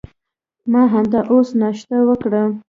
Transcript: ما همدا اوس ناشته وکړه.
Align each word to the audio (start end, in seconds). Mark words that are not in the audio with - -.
ما 0.71 0.83
همدا 0.93 1.19
اوس 1.31 1.49
ناشته 1.61 1.95
وکړه. 2.07 2.41